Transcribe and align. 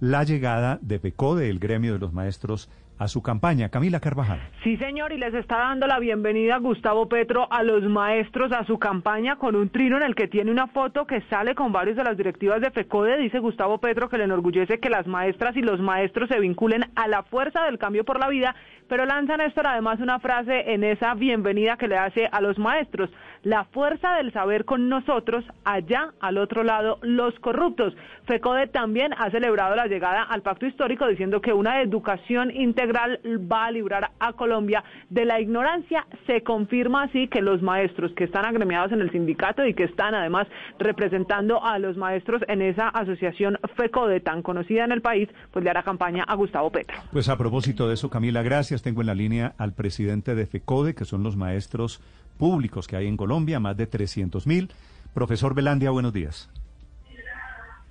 la 0.00 0.24
llegada 0.24 0.78
de 0.82 0.98
PECODE, 0.98 1.48
el 1.48 1.58
gremio 1.58 1.92
de 1.92 1.98
los 1.98 2.12
maestros, 2.12 2.70
a 3.02 3.08
su 3.08 3.20
campaña. 3.20 3.68
Camila 3.68 3.98
Carvajal. 3.98 4.40
Sí, 4.62 4.76
señor, 4.76 5.12
y 5.12 5.18
les 5.18 5.34
está 5.34 5.58
dando 5.58 5.88
la 5.88 5.98
bienvenida 5.98 6.58
Gustavo 6.58 7.08
Petro 7.08 7.48
a 7.50 7.64
los 7.64 7.82
maestros 7.82 8.52
a 8.52 8.64
su 8.64 8.78
campaña 8.78 9.36
con 9.36 9.56
un 9.56 9.70
trino 9.70 9.96
en 9.96 10.04
el 10.04 10.14
que 10.14 10.28
tiene 10.28 10.52
una 10.52 10.68
foto 10.68 11.04
que 11.04 11.20
sale 11.22 11.56
con 11.56 11.72
varios 11.72 11.96
de 11.96 12.04
las 12.04 12.16
directivas 12.16 12.60
de 12.60 12.70
FECODE. 12.70 13.18
Dice 13.18 13.40
Gustavo 13.40 13.78
Petro 13.78 14.08
que 14.08 14.18
le 14.18 14.24
enorgullece 14.24 14.78
que 14.78 14.88
las 14.88 15.08
maestras 15.08 15.56
y 15.56 15.62
los 15.62 15.80
maestros 15.80 16.28
se 16.28 16.38
vinculen 16.38 16.84
a 16.94 17.08
la 17.08 17.24
fuerza 17.24 17.64
del 17.64 17.78
cambio 17.78 18.04
por 18.04 18.20
la 18.20 18.28
vida, 18.28 18.54
pero 18.92 19.06
lanza 19.06 19.38
Néstor 19.38 19.66
además 19.66 20.00
una 20.00 20.18
frase 20.18 20.70
en 20.74 20.84
esa 20.84 21.14
bienvenida 21.14 21.78
que 21.78 21.88
le 21.88 21.96
hace 21.96 22.28
a 22.30 22.42
los 22.42 22.58
maestros. 22.58 23.08
La 23.42 23.64
fuerza 23.64 24.16
del 24.16 24.34
saber 24.34 24.66
con 24.66 24.90
nosotros, 24.90 25.46
allá 25.64 26.12
al 26.20 26.36
otro 26.36 26.62
lado, 26.62 26.98
los 27.00 27.34
corruptos. 27.40 27.94
FECODE 28.26 28.66
también 28.66 29.14
ha 29.16 29.30
celebrado 29.30 29.74
la 29.74 29.86
llegada 29.86 30.22
al 30.22 30.42
pacto 30.42 30.66
histórico 30.66 31.08
diciendo 31.08 31.40
que 31.40 31.54
una 31.54 31.80
educación 31.80 32.50
integral 32.50 33.18
va 33.50 33.64
a 33.64 33.70
librar 33.70 34.10
a 34.20 34.34
Colombia 34.34 34.84
de 35.08 35.24
la 35.24 35.40
ignorancia. 35.40 36.06
Se 36.26 36.42
confirma 36.42 37.04
así 37.04 37.28
que 37.28 37.40
los 37.40 37.62
maestros 37.62 38.12
que 38.12 38.24
están 38.24 38.44
agremiados 38.44 38.92
en 38.92 39.00
el 39.00 39.10
sindicato 39.10 39.64
y 39.64 39.72
que 39.72 39.84
están 39.84 40.14
además 40.14 40.46
representando 40.78 41.64
a 41.64 41.78
los 41.78 41.96
maestros 41.96 42.42
en 42.46 42.60
esa 42.60 42.90
asociación 42.90 43.58
FECODE 43.74 44.20
tan 44.20 44.42
conocida 44.42 44.84
en 44.84 44.92
el 44.92 45.00
país, 45.00 45.30
pues 45.50 45.64
le 45.64 45.70
hará 45.70 45.82
campaña 45.82 46.24
a 46.24 46.34
Gustavo 46.34 46.70
Petro. 46.70 46.98
Pues 47.10 47.30
a 47.30 47.38
propósito 47.38 47.88
de 47.88 47.94
eso, 47.94 48.10
Camila, 48.10 48.42
gracias. 48.42 48.81
Tengo 48.82 49.00
en 49.00 49.06
la 49.06 49.14
línea 49.14 49.54
al 49.56 49.72
presidente 49.72 50.34
de 50.34 50.46
FECODE, 50.46 50.94
que 50.94 51.04
son 51.04 51.22
los 51.22 51.36
maestros 51.36 52.00
públicos 52.36 52.86
que 52.86 52.96
hay 52.96 53.06
en 53.06 53.16
Colombia, 53.16 53.60
más 53.60 53.76
de 53.76 53.86
300 53.86 54.46
mil. 54.46 54.70
Profesor 55.14 55.54
Belandia, 55.54 55.90
buenos 55.90 56.12
días. 56.12 56.50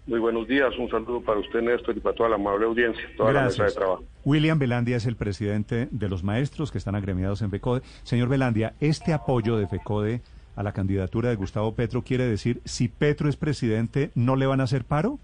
Muy 0.08 0.20
buenos 0.20 0.48
días, 0.48 0.74
un 0.78 0.90
saludo 0.90 1.22
para 1.22 1.40
usted, 1.40 1.62
Néstor, 1.62 1.96
y 1.96 2.00
para 2.00 2.16
toda 2.16 2.30
la 2.30 2.36
amable 2.36 2.66
audiencia, 2.66 3.04
toda 3.16 3.32
la 3.32 3.44
mesa 3.46 3.66
de 3.66 3.72
trabajo. 3.72 4.04
William 4.26 4.60
Belandia 4.60 4.98
es 4.98 5.06
el 5.06 5.16
presidente 5.16 5.88
de 5.92 6.10
los 6.10 6.24
maestros 6.24 6.72
que 6.72 6.80
están 6.80 6.96
agremiados 6.96 7.42
en 7.42 7.52
FECODE. 7.52 7.82
Señor 8.04 8.28
Belandia, 8.28 8.74
este 8.80 9.14
apoyo 9.14 9.58
de 9.58 9.68
FECODE 9.68 10.22
a 10.56 10.64
la 10.64 10.74
candidatura 10.74 11.30
de 11.30 11.36
Gustavo 11.36 11.76
Petro 11.76 12.02
quiere 12.02 12.26
decir, 12.26 12.62
si 12.66 12.88
Petro 12.88 13.30
es 13.30 13.38
presidente, 13.38 14.12
¿no 14.16 14.36
le 14.36 14.48
van 14.48 14.60
a 14.60 14.64
hacer 14.64 14.84
paro? 14.84 15.20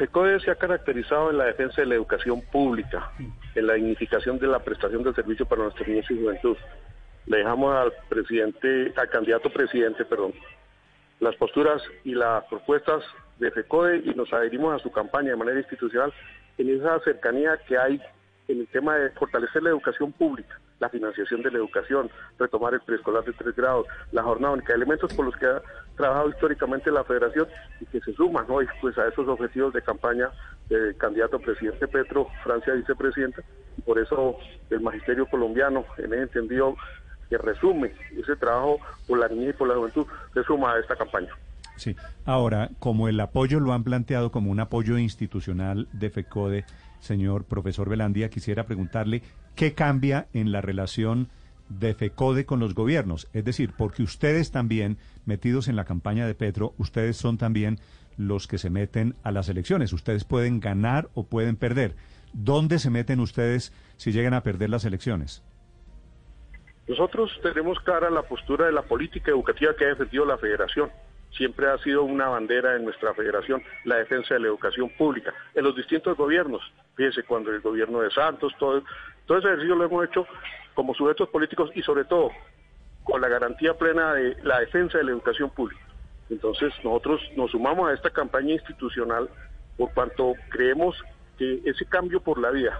FECODE 0.00 0.40
se 0.40 0.50
ha 0.50 0.54
caracterizado 0.54 1.28
en 1.28 1.36
la 1.36 1.44
defensa 1.44 1.82
de 1.82 1.86
la 1.86 1.94
educación 1.94 2.40
pública, 2.40 3.12
en 3.54 3.66
la 3.66 3.74
dignificación 3.74 4.38
de 4.38 4.46
la 4.46 4.58
prestación 4.60 5.02
del 5.02 5.14
servicio 5.14 5.44
para 5.44 5.64
nuestros 5.64 5.86
niños 5.86 6.10
y 6.10 6.18
juventud. 6.18 6.56
Le 7.26 7.36
dejamos 7.36 7.76
al 7.76 7.92
presidente, 8.08 8.94
al 8.96 9.10
candidato 9.10 9.50
presidente, 9.50 10.06
perdón, 10.06 10.32
las 11.18 11.36
posturas 11.36 11.82
y 12.02 12.14
las 12.14 12.44
propuestas 12.44 13.04
de 13.40 13.50
FECODE 13.50 13.98
y 14.06 14.14
nos 14.14 14.32
adherimos 14.32 14.74
a 14.74 14.82
su 14.82 14.90
campaña 14.90 15.32
de 15.32 15.36
manera 15.36 15.58
institucional 15.58 16.14
en 16.56 16.70
esa 16.70 16.98
cercanía 17.00 17.58
que 17.68 17.76
hay 17.76 18.00
en 18.48 18.60
el 18.60 18.68
tema 18.68 18.96
de 18.96 19.10
fortalecer 19.10 19.62
la 19.62 19.68
educación 19.68 20.12
pública, 20.12 20.58
la 20.80 20.88
financiación 20.88 21.42
de 21.42 21.50
la 21.50 21.58
educación, 21.58 22.10
retomar 22.38 22.74
el 22.74 22.80
preescolar 22.80 23.24
de 23.24 23.32
tres 23.32 23.54
grados, 23.54 23.86
la 24.12 24.22
jornada 24.22 24.54
única, 24.54 24.74
elementos 24.74 25.12
por 25.14 25.26
los 25.26 25.36
que 25.36 25.46
ha 25.46 25.62
trabajado 25.96 26.30
históricamente 26.30 26.90
la 26.90 27.04
federación 27.04 27.46
y 27.80 27.86
que 27.86 28.00
se 28.00 28.12
suman 28.14 28.46
hoy 28.48 28.66
pues 28.80 28.98
a 28.98 29.06
esos 29.06 29.28
objetivos 29.28 29.72
de 29.72 29.82
campaña 29.82 30.30
del 30.68 30.96
candidato 30.96 31.38
presidente 31.38 31.86
Petro, 31.86 32.28
Francia 32.42 32.72
vicepresidenta, 32.72 33.42
y 33.76 33.82
por 33.82 33.98
eso 33.98 34.36
el 34.70 34.80
magisterio 34.80 35.26
colombiano 35.26 35.84
en 35.98 36.12
ese 36.14 36.22
entendido 36.22 36.74
que 37.28 37.38
resume 37.38 37.92
ese 38.16 38.34
trabajo 38.36 38.78
por 39.06 39.18
la 39.18 39.28
niñez 39.28 39.50
y 39.50 39.58
por 39.58 39.68
la 39.68 39.74
juventud, 39.74 40.06
se 40.34 40.42
suma 40.42 40.74
a 40.74 40.80
esta 40.80 40.96
campaña. 40.96 41.30
Sí, 41.76 41.96
ahora, 42.26 42.70
como 42.78 43.08
el 43.08 43.18
apoyo 43.20 43.60
lo 43.60 43.72
han 43.72 43.84
planteado 43.84 44.30
como 44.30 44.50
un 44.50 44.60
apoyo 44.60 44.98
institucional 44.98 45.88
de 45.92 46.10
FECODE, 46.10 46.64
señor 46.98 47.44
profesor 47.44 47.88
Velandia, 47.88 48.28
quisiera 48.28 48.64
preguntarle 48.66 49.22
qué 49.60 49.74
cambia 49.74 50.26
en 50.32 50.52
la 50.52 50.62
relación 50.62 51.28
de 51.68 51.92
FECODE 51.92 52.46
con 52.46 52.60
los 52.60 52.74
gobiernos. 52.74 53.28
Es 53.34 53.44
decir, 53.44 53.74
porque 53.76 54.02
ustedes 54.02 54.50
también, 54.52 54.96
metidos 55.26 55.68
en 55.68 55.76
la 55.76 55.84
campaña 55.84 56.26
de 56.26 56.34
Petro, 56.34 56.72
ustedes 56.78 57.18
son 57.18 57.36
también 57.36 57.78
los 58.16 58.46
que 58.46 58.56
se 58.56 58.70
meten 58.70 59.16
a 59.22 59.32
las 59.32 59.50
elecciones. 59.50 59.92
Ustedes 59.92 60.24
pueden 60.24 60.60
ganar 60.60 61.10
o 61.12 61.24
pueden 61.24 61.56
perder. 61.56 61.94
¿Dónde 62.32 62.78
se 62.78 62.88
meten 62.88 63.20
ustedes 63.20 63.74
si 63.98 64.12
llegan 64.12 64.32
a 64.32 64.42
perder 64.42 64.70
las 64.70 64.86
elecciones? 64.86 65.44
Nosotros 66.88 67.30
tenemos 67.42 67.78
clara 67.80 68.08
la 68.08 68.22
postura 68.22 68.64
de 68.64 68.72
la 68.72 68.80
política 68.80 69.30
educativa 69.30 69.74
que 69.76 69.84
ha 69.84 69.88
defendido 69.88 70.24
la 70.24 70.38
federación. 70.38 70.88
Siempre 71.36 71.68
ha 71.70 71.76
sido 71.82 72.04
una 72.04 72.28
bandera 72.28 72.76
en 72.76 72.84
nuestra 72.84 73.12
federación 73.12 73.62
la 73.84 73.96
defensa 73.96 74.32
de 74.32 74.40
la 74.40 74.46
educación 74.46 74.88
pública 74.96 75.34
en 75.54 75.64
los 75.64 75.76
distintos 75.76 76.16
gobiernos. 76.16 76.62
Fíjese, 76.96 77.22
cuando 77.22 77.50
el 77.50 77.60
gobierno 77.60 78.00
de 78.00 78.10
Santos, 78.10 78.52
todo, 78.58 78.82
todo 79.26 79.38
ese 79.38 79.48
ejercicio 79.48 79.76
lo 79.76 79.84
hemos 79.84 80.04
hecho 80.06 80.26
como 80.74 80.94
sujetos 80.94 81.28
políticos 81.28 81.70
y 81.74 81.82
sobre 81.82 82.04
todo 82.04 82.30
con 83.04 83.20
la 83.20 83.28
garantía 83.28 83.74
plena 83.74 84.14
de 84.14 84.36
la 84.42 84.60
defensa 84.60 84.98
de 84.98 85.04
la 85.04 85.12
educación 85.12 85.50
pública. 85.50 85.82
Entonces 86.28 86.72
nosotros 86.84 87.20
nos 87.36 87.50
sumamos 87.50 87.90
a 87.90 87.94
esta 87.94 88.10
campaña 88.10 88.52
institucional 88.52 89.28
por 89.76 89.92
cuanto 89.94 90.34
creemos 90.50 90.96
que 91.38 91.60
ese 91.64 91.86
cambio 91.86 92.20
por 92.20 92.38
la 92.38 92.50
vida 92.50 92.78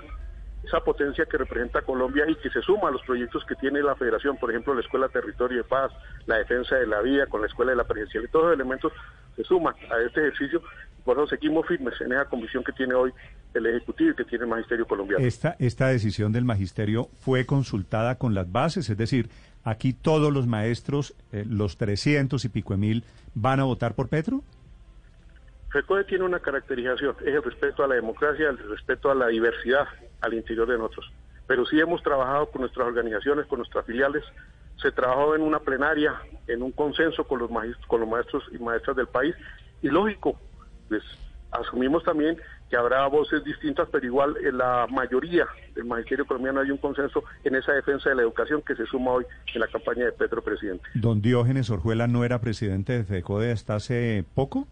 esa 0.65 0.81
potencia 0.81 1.25
que 1.27 1.39
representa 1.39 1.83
Colombia 1.83 2.25
y 2.29 2.35
que 2.37 2.51
se 2.51 2.61
suma 2.63 2.89
a 2.89 2.91
los 2.91 3.03
proyectos 3.03 3.45
que 3.47 3.55
tiene 3.57 3.83
la 3.83 3.97
federación, 3.97 4.37
por 4.37 4.51
ejemplo, 4.51 4.75
la 4.75 4.81
Escuela 4.81 5.09
Territorio 5.09 5.59
de 5.59 5.65
Paz, 5.65 5.91
la 6.27 6.37
defensa 6.37 6.77
de 6.77 6.87
la 6.87 7.01
vida 7.01 7.27
con 7.27 7.41
la 7.41 7.47
Escuela 7.47 7.71
de 7.71 7.77
la 7.77 7.85
Presidencial, 7.85 8.25
y 8.25 8.29
todos 8.29 8.47
los 8.47 8.55
elementos 8.55 8.93
se 9.37 9.45
suman 9.45 9.75
a 9.91 9.99
este 10.01 10.21
ejercicio. 10.21 10.63
Por 11.05 11.17
eso 11.17 11.29
seguimos 11.29 11.67
firmes 11.67 11.99
en 12.01 12.13
esa 12.13 12.27
convicción 12.27 12.63
que 12.63 12.73
tiene 12.73 12.95
hoy 12.95 13.13
el 13.55 13.67
Ejecutivo 13.67 14.11
y 14.11 14.15
que 14.15 14.25
tiene 14.25 14.45
el 14.45 14.51
Magisterio 14.51 14.87
colombiano. 14.87 15.25
Esta, 15.25 15.57
esta 15.59 15.89
decisión 15.89 16.33
del 16.33 16.45
Magisterio 16.45 17.09
fue 17.21 17.47
consultada 17.47 18.17
con 18.17 18.35
las 18.35 18.51
bases, 18.51 18.89
es 18.91 18.97
decir, 18.97 19.29
aquí 19.65 19.93
todos 19.93 20.33
los 20.33 20.47
maestros, 20.47 21.15
eh, 21.33 21.45
los 21.49 21.77
300 21.77 22.45
y 22.45 22.49
pico 22.49 22.75
de 22.75 22.79
mil, 22.79 23.05
van 23.35 23.61
a 23.61 23.65
votar 23.65 23.95
por 23.95 24.09
Petro. 24.09 24.43
FECODE 25.71 26.05
tiene 26.05 26.25
una 26.25 26.41
caracterización, 26.41 27.15
es 27.21 27.35
el 27.35 27.43
respeto 27.43 27.85
a 27.85 27.89
la 27.89 27.95
democracia, 27.95 28.49
el 28.49 28.59
respeto 28.59 29.11
a 29.11 29.15
la 29.15 29.29
diversidad 29.29 29.87
al 30.21 30.35
interior 30.35 30.69
de 30.69 30.79
nosotros. 30.79 31.13
Pero 31.47 31.65
sí 31.67 31.79
hemos 31.79 32.03
trabajado 32.03 32.51
con 32.51 32.63
nuestras 32.63 32.87
organizaciones, 32.87 33.47
con 33.47 33.59
nuestras 33.59 33.87
filiales, 33.87 34.25
se 34.77 34.91
trabajó 34.91 35.35
en 35.35 35.43
una 35.43 35.61
plenaria, 35.61 36.15
en 36.47 36.63
un 36.63 36.73
consenso 36.73 37.25
con 37.25 37.39
los 37.39 37.51
maestros, 37.51 37.87
con 37.87 38.01
los 38.01 38.09
maestros 38.09 38.45
y 38.51 38.59
maestras 38.59 38.97
del 38.97 39.07
país, 39.07 39.35
y 39.83 39.89
lógico, 39.89 40.39
pues 40.89 41.03
asumimos 41.53 42.03
también 42.03 42.37
que 42.71 42.77
habrá 42.77 43.07
voces 43.09 43.43
distintas, 43.45 43.89
pero 43.91 44.07
igual 44.07 44.37
en 44.45 44.57
la 44.57 44.87
mayoría 44.89 45.45
del 45.75 45.85
magisterio 45.85 46.25
colombiano 46.25 46.61
hay 46.61 46.71
un 46.71 46.79
consenso 46.79 47.25
en 47.43 47.57
esa 47.57 47.73
defensa 47.73 48.11
de 48.11 48.15
la 48.15 48.23
educación 48.23 48.63
que 48.63 48.77
se 48.77 48.87
suma 48.87 49.11
hoy 49.11 49.25
en 49.53 49.61
la 49.61 49.67
campaña 49.67 50.05
de 50.05 50.13
Petro 50.13 50.41
Presidente. 50.41 50.85
¿Don 50.95 51.21
Diógenes 51.21 51.69
Orjuela 51.69 52.07
no 52.07 52.25
era 52.25 52.41
presidente 52.41 52.93
de 52.93 53.05
FECODE 53.05 53.51
hasta 53.51 53.75
hace 53.75 54.25
poco? 54.35 54.69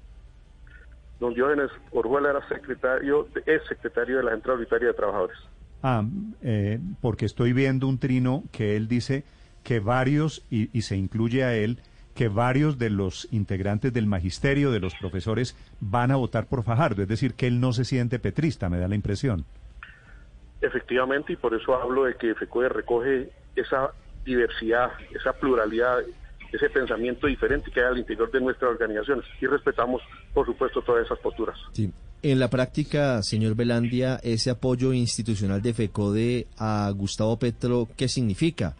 Don 1.18 1.34
Diógenes 1.34 1.70
Orjuela 1.90 2.30
era 2.30 2.48
secretario, 2.48 3.26
es 3.44 3.62
secretario 3.68 4.18
de 4.18 4.22
la 4.22 4.30
Central 4.30 4.58
Unitaria 4.58 4.88
de 4.88 4.94
Trabajadores. 4.94 5.38
Ah, 5.82 6.04
eh, 6.42 6.78
porque 7.00 7.26
estoy 7.26 7.52
viendo 7.52 7.88
un 7.88 7.98
trino 7.98 8.44
que 8.52 8.76
él 8.76 8.86
dice 8.86 9.24
que 9.64 9.80
varios, 9.80 10.44
y, 10.50 10.70
y, 10.76 10.82
se 10.82 10.96
incluye 10.96 11.42
a 11.44 11.54
él, 11.54 11.78
que 12.18 12.26
varios 12.26 12.80
de 12.80 12.90
los 12.90 13.28
integrantes 13.30 13.92
del 13.92 14.08
magisterio, 14.08 14.72
de 14.72 14.80
los 14.80 14.92
profesores, 14.96 15.54
van 15.78 16.10
a 16.10 16.16
votar 16.16 16.46
por 16.46 16.64
Fajardo. 16.64 17.00
Es 17.00 17.06
decir, 17.06 17.34
que 17.34 17.46
él 17.46 17.60
no 17.60 17.72
se 17.72 17.84
siente 17.84 18.18
petrista, 18.18 18.68
me 18.68 18.80
da 18.80 18.88
la 18.88 18.96
impresión. 18.96 19.44
Efectivamente, 20.60 21.34
y 21.34 21.36
por 21.36 21.54
eso 21.54 21.80
hablo 21.80 22.06
de 22.06 22.16
que 22.16 22.34
FECODE 22.34 22.70
recoge 22.70 23.30
esa 23.54 23.92
diversidad, 24.24 24.90
esa 25.14 25.32
pluralidad 25.32 25.98
ese 26.50 26.70
pensamiento 26.70 27.26
diferente 27.26 27.70
que 27.70 27.78
hay 27.78 27.86
al 27.86 27.98
interior 27.98 28.32
de 28.32 28.40
nuestras 28.40 28.70
organizaciones 28.70 29.24
y 29.40 29.46
respetamos, 29.46 30.02
por 30.34 30.46
supuesto, 30.46 30.82
todas 30.82 31.04
esas 31.04 31.18
posturas. 31.18 31.56
Sí. 31.72 31.92
En 32.22 32.40
la 32.40 32.48
práctica, 32.48 33.22
señor 33.22 33.54
Belandia, 33.54 34.18
ese 34.24 34.50
apoyo 34.50 34.92
institucional 34.92 35.62
de 35.62 35.74
FECODE 35.74 36.46
a 36.56 36.90
Gustavo 36.96 37.38
Petro, 37.38 37.86
¿qué 37.96 38.08
significa? 38.08 38.74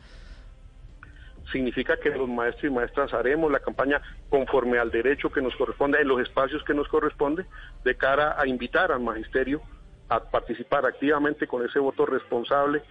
Significa 1.53 1.97
que 1.97 2.11
los 2.11 2.29
maestros 2.29 2.65
y 2.65 2.75
maestras 2.75 3.13
haremos 3.13 3.51
la 3.51 3.61
campaña 3.61 4.01
conforme 4.29 4.79
al 4.79 4.91
derecho 4.91 5.31
que 5.31 5.41
nos 5.41 5.55
corresponde, 5.57 6.01
en 6.01 6.09
los 6.09 6.21
espacios 6.21 6.63
que 6.65 6.75
nos 6.75 6.89
corresponde, 6.89 7.47
de 7.85 7.97
cara 7.97 8.37
a 8.39 8.47
invitar 8.47 8.93
al 8.93 9.01
magisterio 9.01 9.61
a 10.09 10.21
participar 10.21 10.87
activamente 10.87 11.47
con 11.47 11.65
ese 11.65 11.79
voto 11.79 12.07
responsable 12.07 12.83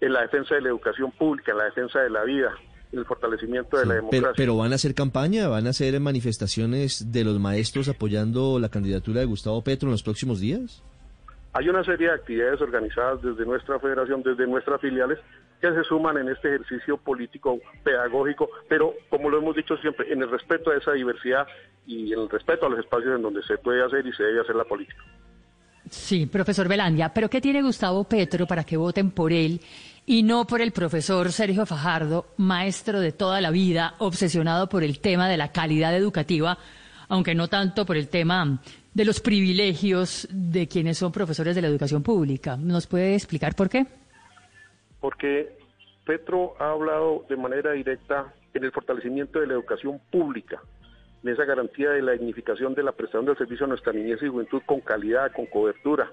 en 0.00 0.12
la 0.12 0.22
defensa 0.22 0.54
de 0.54 0.60
la 0.60 0.68
educación 0.68 1.10
pública, 1.12 1.52
en 1.52 1.58
la 1.58 1.64
defensa 1.64 2.00
de 2.00 2.10
la 2.10 2.24
vida, 2.24 2.52
en 2.92 2.98
el 2.98 3.04
fortalecimiento 3.06 3.78
de 3.78 3.86
la 3.86 3.94
democracia. 3.94 4.28
Pero, 4.28 4.36
pero 4.36 4.56
van 4.56 4.72
a 4.72 4.74
hacer 4.74 4.94
campaña, 4.94 5.48
van 5.48 5.66
a 5.66 5.70
hacer 5.70 5.98
manifestaciones 6.00 7.12
de 7.12 7.24
los 7.24 7.40
maestros 7.40 7.88
apoyando 7.88 8.58
la 8.58 8.68
candidatura 8.68 9.20
de 9.20 9.26
Gustavo 9.26 9.62
Petro 9.62 9.88
en 9.88 9.92
los 9.92 10.02
próximos 10.02 10.40
días. 10.40 10.82
Hay 11.54 11.70
una 11.70 11.82
serie 11.84 12.08
de 12.08 12.14
actividades 12.14 12.60
organizadas 12.60 13.22
desde 13.22 13.46
nuestra 13.46 13.78
federación, 13.78 14.22
desde 14.22 14.46
nuestras 14.46 14.78
filiales, 14.78 15.18
que 15.70 15.82
se 15.82 15.84
suman 15.84 16.18
en 16.18 16.28
este 16.28 16.48
ejercicio 16.48 16.96
político 16.96 17.58
pedagógico, 17.82 18.48
pero 18.68 18.94
como 19.08 19.30
lo 19.30 19.38
hemos 19.38 19.56
dicho 19.56 19.76
siempre, 19.78 20.12
en 20.12 20.22
el 20.22 20.30
respeto 20.30 20.70
a 20.70 20.76
esa 20.76 20.92
diversidad 20.92 21.46
y 21.86 22.12
en 22.12 22.20
el 22.20 22.28
respeto 22.28 22.66
a 22.66 22.68
los 22.68 22.78
espacios 22.78 23.16
en 23.16 23.22
donde 23.22 23.42
se 23.42 23.58
puede 23.58 23.84
hacer 23.84 24.06
y 24.06 24.12
se 24.12 24.22
debe 24.22 24.40
hacer 24.40 24.56
la 24.56 24.64
política. 24.64 25.02
Sí, 25.88 26.26
profesor 26.26 26.66
Belandia, 26.68 27.12
pero 27.14 27.30
¿qué 27.30 27.40
tiene 27.40 27.62
Gustavo 27.62 28.04
Petro 28.04 28.46
para 28.46 28.64
que 28.64 28.76
voten 28.76 29.12
por 29.12 29.32
él 29.32 29.60
y 30.04 30.22
no 30.22 30.46
por 30.46 30.60
el 30.60 30.72
profesor 30.72 31.30
Sergio 31.30 31.64
Fajardo, 31.64 32.26
maestro 32.36 33.00
de 33.00 33.12
toda 33.12 33.40
la 33.40 33.50
vida, 33.50 33.94
obsesionado 33.98 34.68
por 34.68 34.82
el 34.82 34.98
tema 34.98 35.28
de 35.28 35.36
la 35.36 35.52
calidad 35.52 35.96
educativa, 35.96 36.58
aunque 37.08 37.34
no 37.34 37.48
tanto 37.48 37.86
por 37.86 37.96
el 37.96 38.08
tema 38.08 38.60
de 38.94 39.04
los 39.04 39.20
privilegios 39.20 40.26
de 40.30 40.66
quienes 40.66 40.98
son 40.98 41.12
profesores 41.12 41.54
de 41.54 41.62
la 41.62 41.68
educación 41.68 42.02
pública? 42.02 42.56
¿Nos 42.56 42.86
puede 42.86 43.14
explicar 43.14 43.54
por 43.54 43.68
qué? 43.68 43.86
Porque 45.06 45.56
Petro 46.04 46.56
ha 46.58 46.72
hablado 46.72 47.24
de 47.28 47.36
manera 47.36 47.70
directa 47.70 48.34
en 48.52 48.64
el 48.64 48.72
fortalecimiento 48.72 49.38
de 49.38 49.46
la 49.46 49.52
educación 49.52 50.00
pública 50.10 50.60
en 51.22 51.28
esa 51.28 51.44
garantía 51.44 51.90
de 51.90 52.02
la 52.02 52.10
dignificación 52.10 52.74
de 52.74 52.82
la 52.82 52.90
prestación 52.90 53.24
del 53.24 53.38
servicio 53.38 53.66
a 53.66 53.68
nuestra 53.68 53.92
niñez 53.92 54.20
y 54.20 54.26
juventud 54.26 54.60
con 54.66 54.80
calidad, 54.80 55.30
con 55.30 55.46
cobertura, 55.46 56.10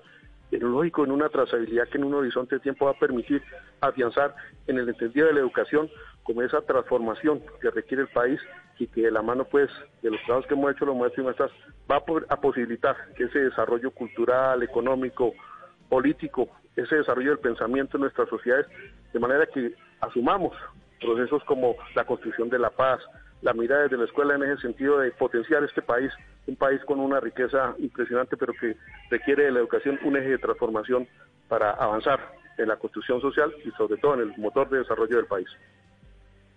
en 0.52 0.60
lógico, 0.60 1.04
en 1.04 1.10
una 1.10 1.28
trazabilidad 1.30 1.88
que 1.88 1.98
en 1.98 2.04
un 2.04 2.14
horizonte 2.14 2.58
de 2.58 2.62
tiempo 2.62 2.86
va 2.86 2.92
a 2.92 3.00
permitir 3.00 3.42
afianzar 3.82 4.36
en 4.68 4.78
el 4.78 4.88
entendido 4.88 5.26
de 5.26 5.34
la 5.34 5.40
educación 5.40 5.90
como 6.22 6.44
esa 6.44 6.62
transformación 6.62 7.42
que 7.62 7.72
requiere 7.72 8.04
el 8.04 8.10
país 8.10 8.40
y 8.78 8.86
que 8.86 9.02
de 9.02 9.12
la 9.12 9.24
mano 9.24 9.46
pues 9.46 9.72
de 10.04 10.12
los 10.12 10.22
trabajos 10.22 10.46
que 10.46 10.54
hemos 10.54 10.72
hecho 10.72 10.86
los 10.86 10.96
maestros 10.96 11.24
y 11.24 11.26
maestras 11.26 11.52
va 11.90 11.96
a, 11.96 12.34
a 12.36 12.40
posibilitar 12.40 12.96
que 13.18 13.24
ese 13.24 13.40
desarrollo 13.40 13.90
cultural, 13.90 14.62
económico, 14.62 15.34
político, 15.90 16.48
ese 16.76 16.96
desarrollo 16.96 17.32
del 17.32 17.40
pensamiento 17.40 17.98
en 17.98 18.02
nuestras 18.02 18.30
sociedades, 18.30 18.68
de 19.12 19.20
manera 19.20 19.46
que 19.46 19.74
asumamos 20.02 20.56
procesos 21.00 21.44
como 21.44 21.76
la 21.96 22.06
construcción 22.06 22.50
de 22.50 22.60
la 22.60 22.70
paz, 22.70 23.00
la 23.42 23.54
mirada 23.54 23.84
desde 23.84 23.98
la 23.98 24.06
escuela 24.06 24.36
en 24.36 24.44
ese 24.44 24.62
sentido 24.62 25.00
de 25.00 25.12
potenciar 25.12 25.64
este 25.64 25.82
país, 25.82 26.12
un 26.48 26.56
país 26.56 26.82
con 26.86 27.00
una 27.00 27.20
riqueza 27.20 27.76
impresionante, 27.78 28.38
pero 28.38 28.54
que 28.54 28.76
requiere 29.10 29.46
de 29.46 29.52
la 29.52 29.60
educación 29.60 30.00
un 30.04 30.18
eje 30.18 30.30
de 30.30 30.38
transformación 30.38 31.08
para 31.50 31.72
avanzar 31.72 32.20
en 32.58 32.68
la 32.70 32.78
construcción 32.78 33.20
social 33.22 33.54
y 33.66 33.72
sobre 33.72 33.98
todo 33.98 34.16
en 34.16 34.22
el 34.22 34.38
motor 34.38 34.70
de 34.70 34.80
desarrollo 34.80 35.18
del 35.18 35.26
país. 35.26 35.48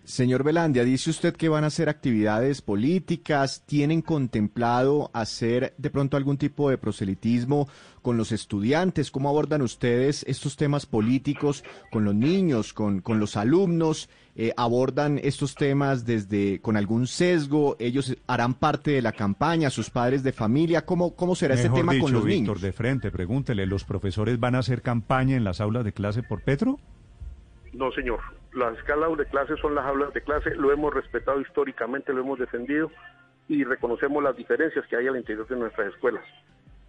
Señor 0.07 0.45
Belandia, 0.45 0.85
dice 0.85 1.11
usted 1.11 1.35
que 1.35 1.49
van 1.49 1.65
a 1.65 1.67
hacer 1.67 1.89
actividades 1.89 2.63
políticas, 2.63 3.65
¿tienen 3.67 4.03
contemplado 4.03 5.11
hacer 5.13 5.75
de 5.79 5.91
pronto 5.91 6.17
algún 6.17 6.39
tipo 6.39 6.71
de 6.71 6.79
proselitismo 6.79 7.69
con 8.03 8.17
los 8.17 8.31
estudiantes? 8.31 9.11
¿Cómo 9.11 9.29
abordan 9.29 9.63
ustedes 9.63 10.25
estos 10.29 10.55
temas 10.55 10.87
políticos 10.87 11.65
con 11.91 12.05
los 12.05 12.15
niños, 12.15 12.73
con, 12.73 13.01
con 13.01 13.19
los 13.19 13.37
alumnos? 13.37 14.09
Eh, 14.37 14.53
¿Abordan 14.57 15.19
estos 15.25 15.57
temas 15.57 16.07
desde 16.07 16.61
con 16.61 16.77
algún 16.77 17.09
sesgo? 17.09 17.77
¿Ellos 17.81 18.17
harán 18.29 18.55
parte 18.55 18.93
de 18.93 19.03
la 19.03 19.11
campaña, 19.11 19.71
sus 19.71 19.91
padres 19.91 20.23
de 20.23 20.31
familia? 20.31 20.87
¿Cómo, 20.87 21.17
cómo 21.17 21.35
será 21.35 21.57
este 21.57 21.69
tema 21.71 21.95
dicho, 21.95 22.05
con 22.05 22.13
los 22.13 22.25
Víctor, 22.25 22.47
niños? 22.47 22.61
de 22.61 22.73
frente, 22.73 23.11
pregúntele, 23.11 23.67
¿los 23.67 23.83
profesores 23.83 24.39
van 24.39 24.55
a 24.55 24.61
hacer 24.61 24.83
campaña 24.83 25.37
en 25.37 25.43
las 25.43 25.61
aulas 25.61 25.85
de 25.85 25.93
clase 25.93 26.23
por 26.23 26.43
Petro? 26.43 26.79
No, 27.77 27.93
señor. 27.93 28.21
Las 28.55 28.77
escalas 28.79 29.17
de 29.19 29.27
clase 29.27 29.55
son 29.61 29.75
las 29.75 29.85
aulas 29.85 30.13
de 30.15 30.23
clase, 30.23 30.55
lo 30.55 30.73
hemos 30.73 30.93
respetado 30.95 31.41
históricamente, 31.41 32.13
lo 32.13 32.23
hemos 32.23 32.39
defendido 32.39 32.91
y 33.49 33.65
reconocemos 33.65 34.23
las 34.23 34.35
diferencias 34.35 34.87
que 34.87 34.97
hay 34.97 35.07
al 35.07 35.17
interior 35.17 35.47
de 35.47 35.57
nuestras 35.57 35.93
escuelas. 35.93 36.25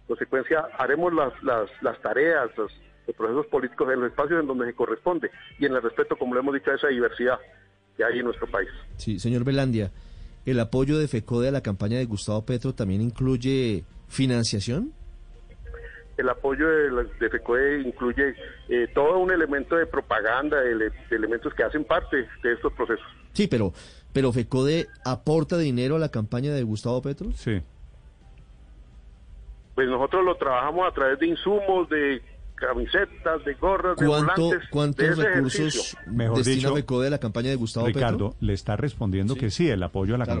En 0.00 0.06
consecuencia, 0.06 0.66
haremos 0.78 1.12
las, 1.12 1.30
las, 1.42 1.70
las 1.82 2.00
tareas, 2.00 2.50
los, 2.56 2.72
los 3.06 3.14
procesos 3.14 3.46
políticos 3.46 3.92
en 3.92 4.00
los 4.00 4.10
espacios 4.10 4.40
en 4.40 4.46
donde 4.46 4.66
se 4.66 4.74
corresponde 4.74 5.30
y 5.58 5.66
en 5.66 5.74
el 5.74 5.82
respeto, 5.82 6.16
como 6.16 6.34
lo 6.34 6.40
hemos 6.40 6.54
dicho, 6.54 6.70
a 6.70 6.76
esa 6.76 6.88
diversidad 6.88 7.38
que 7.96 8.04
hay 8.04 8.20
en 8.20 8.24
nuestro 8.24 8.46
país. 8.46 8.70
Sí, 8.96 9.18
señor 9.18 9.44
Belandia, 9.44 9.90
¿el 10.46 10.58
apoyo 10.58 10.98
de 10.98 11.06
FECODE 11.06 11.48
a 11.48 11.52
la 11.52 11.62
campaña 11.62 11.98
de 11.98 12.06
Gustavo 12.06 12.46
Petro 12.46 12.74
también 12.74 13.02
incluye 13.02 13.84
financiación? 14.08 14.94
El 16.18 16.28
apoyo 16.28 16.68
de, 16.68 16.90
la- 16.90 17.04
de 17.04 17.30
FECODE 17.30 17.80
incluye 17.82 18.34
eh, 18.68 18.88
todo 18.94 19.18
un 19.18 19.30
elemento 19.30 19.76
de 19.76 19.86
propaganda, 19.86 20.60
de, 20.60 20.72
ele- 20.72 20.90
de 21.08 21.16
elementos 21.16 21.54
que 21.54 21.62
hacen 21.62 21.84
parte 21.84 22.16
de 22.42 22.52
estos 22.52 22.72
procesos. 22.74 23.06
Sí, 23.32 23.46
pero, 23.46 23.72
pero 24.12 24.32
FECODE 24.32 24.88
aporta 25.04 25.56
dinero 25.56 25.96
a 25.96 25.98
la 25.98 26.10
campaña 26.10 26.52
de 26.52 26.62
Gustavo 26.64 27.00
Petro. 27.00 27.30
Sí. 27.32 27.62
Pues 29.74 29.88
nosotros 29.88 30.24
lo 30.24 30.34
trabajamos 30.36 30.88
a 30.90 30.92
través 30.92 31.18
de 31.20 31.26
insumos, 31.28 31.88
de 31.88 32.20
camisetas, 32.56 33.44
de 33.44 33.54
gorras, 33.54 33.96
de 33.96 34.06
¿Cuánto, 34.06 34.42
volantes, 34.42 34.60
de 34.60 34.70
¿Cuántos 34.70 35.04
ese 35.08 35.22
recursos. 35.28 35.96
Mejor 36.08 36.36
destina 36.38 36.56
dicho, 36.56 36.74
FECODE 36.74 37.06
a 37.06 37.10
la 37.10 37.18
campaña 37.18 37.50
de 37.50 37.54
Gustavo 37.56 37.86
Ricardo, 37.86 38.30
Petro? 38.30 38.36
le 38.46 38.52
está 38.54 38.76
respondiendo 38.76 39.36
que 39.36 39.50
sí, 39.50 39.68
el 39.70 39.80
apoyo 39.84 40.16
a 40.16 40.18
la 40.18 40.24
Claro. 40.24 40.40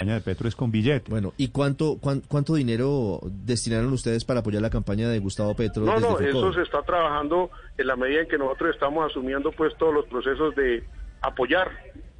Campaña 0.00 0.14
de 0.14 0.20
Petro 0.22 0.48
es 0.48 0.56
con 0.56 0.70
billete. 0.70 1.10
Bueno, 1.10 1.32
¿y 1.36 1.48
cuánto, 1.48 1.98
cuán- 2.00 2.22
cuánto 2.26 2.54
dinero 2.54 3.20
destinaron 3.44 3.92
ustedes 3.92 4.24
para 4.24 4.40
apoyar 4.40 4.62
la 4.62 4.70
campaña 4.70 5.08
de 5.08 5.18
Gustavo 5.18 5.54
Petro? 5.54 5.84
No, 5.84 5.92
desde 5.94 6.08
no, 6.10 6.18
eso 6.20 6.52
se 6.54 6.62
está 6.62 6.82
trabajando 6.82 7.50
en 7.78 7.86
la 7.86 7.96
medida 7.96 8.22
en 8.22 8.28
que 8.28 8.38
nosotros 8.38 8.74
estamos 8.74 9.10
asumiendo 9.10 9.52
pues 9.52 9.76
todos 9.78 9.94
los 9.94 10.06
procesos 10.06 10.54
de 10.56 10.84
apoyar 11.22 11.70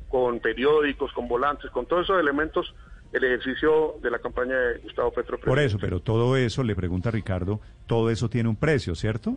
con 0.09 0.41
periódicos, 0.41 1.13
con 1.13 1.29
volantes, 1.29 1.71
con 1.71 1.87
todos 1.87 2.05
esos 2.05 2.21
elementos 2.21 2.75
el 3.13 3.25
ejercicio 3.25 3.97
de 4.03 4.11
la 4.11 4.21
campaña 4.21 4.55
de 4.57 4.79
Gustavo 4.79 5.11
Petro. 5.13 5.39
Por 5.41 5.59
eso, 5.59 5.79
pero 5.81 5.99
todo 6.01 6.37
eso, 6.37 6.63
le 6.63 6.77
pregunta 6.77 7.11
Ricardo, 7.11 7.61
todo 7.87 8.09
eso 8.11 8.29
tiene 8.31 8.49
un 8.49 8.55
precio, 8.57 8.95
¿cierto? 8.95 9.37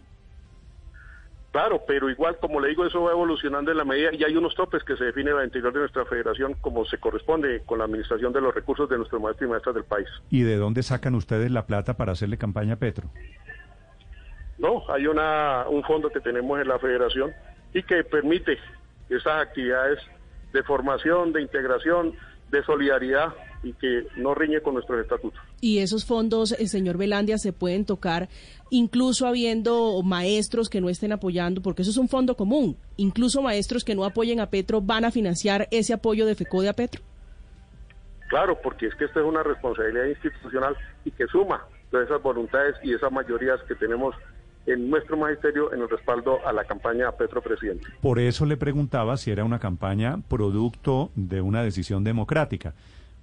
Claro, 1.53 1.83
pero 1.85 2.09
igual, 2.09 2.39
como 2.39 2.59
le 2.59 2.69
digo, 2.69 2.83
eso 2.83 3.03
va 3.03 3.11
evolucionando 3.11 3.69
en 3.69 3.77
la 3.77 3.85
medida 3.85 4.09
y 4.11 4.23
hay 4.23 4.35
unos 4.35 4.55
topes 4.55 4.83
que 4.83 4.97
se 4.97 5.03
definen 5.05 5.37
al 5.37 5.45
interior 5.45 5.71
de 5.71 5.81
nuestra 5.81 6.03
federación 6.03 6.55
como 6.55 6.83
se 6.83 6.97
corresponde 6.97 7.61
con 7.67 7.77
la 7.77 7.85
administración 7.85 8.33
de 8.33 8.41
los 8.41 8.55
recursos 8.55 8.89
de 8.89 8.97
nuestros 8.97 9.21
maestros 9.21 9.47
y 9.47 9.51
maestras 9.51 9.75
del 9.75 9.83
país. 9.83 10.07
¿Y 10.31 10.41
de 10.41 10.55
dónde 10.57 10.81
sacan 10.81 11.13
ustedes 11.13 11.51
la 11.51 11.67
plata 11.67 11.95
para 11.95 12.13
hacerle 12.13 12.39
campaña 12.39 12.73
a 12.73 12.77
Petro? 12.77 13.07
No, 14.57 14.81
hay 14.89 15.05
una, 15.05 15.65
un 15.69 15.83
fondo 15.83 16.09
que 16.09 16.21
tenemos 16.21 16.59
en 16.59 16.67
la 16.67 16.79
federación 16.79 17.31
y 17.71 17.83
que 17.83 18.03
permite 18.03 18.57
esas 19.09 19.43
actividades 19.43 19.99
de 20.53 20.63
formación, 20.63 21.33
de 21.33 21.43
integración, 21.43 22.15
de 22.53 22.63
solidaridad 22.63 23.33
y 23.63 23.73
que 23.73 24.05
no 24.15 24.35
riñe 24.35 24.61
con 24.61 24.75
nuestros 24.75 25.01
estatutos. 25.01 25.41
Y 25.59 25.79
esos 25.79 26.05
fondos, 26.05 26.51
eh, 26.51 26.67
señor 26.67 26.97
Velandia, 26.97 27.37
se 27.37 27.51
pueden 27.51 27.85
tocar 27.85 28.29
incluso 28.69 29.25
habiendo 29.27 30.01
maestros 30.03 30.69
que 30.69 30.79
no 30.79 30.89
estén 30.89 31.11
apoyando, 31.11 31.61
porque 31.61 31.81
eso 31.81 31.91
es 31.91 31.97
un 31.97 32.09
fondo 32.09 32.35
común. 32.35 32.77
Incluso 32.97 33.41
maestros 33.41 33.83
que 33.83 33.95
no 33.95 34.05
apoyen 34.05 34.39
a 34.39 34.49
Petro 34.49 34.81
van 34.81 35.03
a 35.03 35.11
financiar 35.11 35.67
ese 35.71 35.93
apoyo 35.93 36.25
de 36.25 36.35
FECODE 36.35 36.69
a 36.69 36.73
Petro. 36.73 37.01
Claro, 38.29 38.59
porque 38.61 38.87
es 38.87 38.95
que 38.95 39.05
esta 39.05 39.19
es 39.19 39.25
una 39.25 39.43
responsabilidad 39.43 40.05
institucional 40.05 40.75
y 41.05 41.11
que 41.11 41.25
suma 41.27 41.65
todas 41.91 42.07
esas 42.07 42.21
voluntades 42.21 42.75
y 42.83 42.93
esas 42.93 43.11
mayorías 43.11 43.59
que 43.67 43.75
tenemos 43.75 44.15
en 44.65 44.89
nuestro 44.89 45.17
magisterio 45.17 45.73
en 45.73 45.81
el 45.81 45.89
respaldo 45.89 46.39
a 46.47 46.53
la 46.53 46.63
campaña 46.63 47.09
a 47.09 47.11
Petro 47.17 47.41
Presidente. 47.41 47.85
Por 48.01 48.19
eso 48.19 48.45
le 48.45 48.55
preguntaba 48.57 49.17
si 49.17 49.31
era 49.31 49.43
una 49.43 49.59
campaña 49.59 50.17
producto 50.29 51.11
de 51.15 51.41
una 51.41 51.63
decisión 51.63 52.03
democrática. 52.03 52.73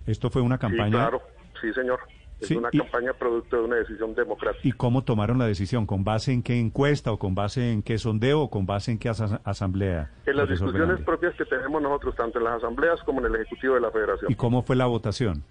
Esto 0.06 0.30
fue 0.30 0.42
una 0.42 0.56
Sí, 0.56 0.60
campaña 0.62 0.90
claro, 0.90 1.22
sí, 1.60 1.72
señor. 1.72 2.00
Es 2.40 2.48
Sí, 2.48 2.56
una 2.56 2.70
y- 2.72 2.78
campaña 2.78 3.12
producto 3.12 3.56
de 3.56 3.62
una 3.64 3.76
decisión 3.76 4.14
democrática. 4.14 4.66
¿Y 4.66 4.72
cómo 4.72 5.04
tomaron 5.04 5.38
la 5.38 5.46
decisión? 5.46 5.84
¿Con 5.84 6.04
base 6.04 6.32
en 6.32 6.42
qué 6.42 6.58
encuesta 6.58 7.12
o 7.12 7.18
con 7.18 7.34
base 7.34 7.70
en 7.70 7.82
qué 7.82 7.98
sondeo 7.98 8.40
o 8.40 8.50
con 8.50 8.64
base 8.64 8.92
en 8.92 8.98
qué 8.98 9.10
asa- 9.10 9.42
asamblea? 9.44 10.10
En 10.24 10.36
las 10.36 10.48
discusiones 10.48 11.00
propias 11.04 11.34
que 11.36 11.44
tenemos 11.44 11.82
nosotros, 11.82 12.16
tanto 12.16 12.38
en 12.38 12.44
las 12.44 12.54
asambleas 12.56 12.98
como 13.02 13.20
en 13.20 13.26
el 13.26 13.36
Ejecutivo 13.36 13.74
de 13.74 13.80
la 13.82 13.90
Federación. 13.90 14.32
¿Y 14.32 14.34
cómo 14.36 14.62
fue 14.62 14.74
la 14.76 14.86
votación? 14.86 15.42